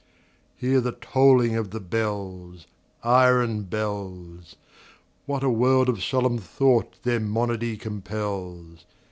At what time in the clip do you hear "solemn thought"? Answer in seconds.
6.03-7.03